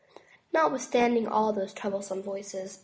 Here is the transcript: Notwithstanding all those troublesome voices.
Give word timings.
Notwithstanding 0.51 1.27
all 1.27 1.53
those 1.53 1.73
troublesome 1.73 2.23
voices. 2.23 2.79